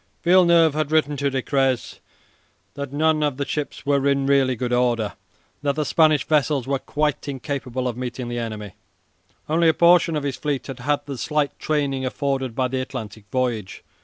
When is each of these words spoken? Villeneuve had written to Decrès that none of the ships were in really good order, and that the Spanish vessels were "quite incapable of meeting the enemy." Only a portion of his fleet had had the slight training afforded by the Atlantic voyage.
Villeneuve 0.23 0.73
had 0.73 0.91
written 0.91 1.15
to 1.17 1.29
Decrès 1.29 1.99
that 2.73 2.91
none 2.91 3.21
of 3.21 3.37
the 3.37 3.45
ships 3.45 3.85
were 3.85 4.07
in 4.07 4.25
really 4.25 4.55
good 4.55 4.73
order, 4.73 5.09
and 5.13 5.13
that 5.61 5.75
the 5.75 5.85
Spanish 5.85 6.25
vessels 6.25 6.65
were 6.65 6.79
"quite 6.79 7.27
incapable 7.27 7.87
of 7.87 7.95
meeting 7.95 8.27
the 8.27 8.39
enemy." 8.39 8.73
Only 9.47 9.69
a 9.69 9.75
portion 9.75 10.15
of 10.15 10.23
his 10.23 10.37
fleet 10.37 10.65
had 10.65 10.79
had 10.79 11.05
the 11.05 11.19
slight 11.19 11.59
training 11.59 12.03
afforded 12.03 12.55
by 12.55 12.67
the 12.67 12.81
Atlantic 12.81 13.25
voyage. 13.31 13.83